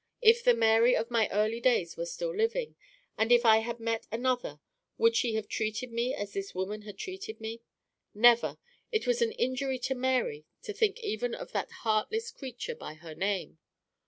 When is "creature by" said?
12.31-12.95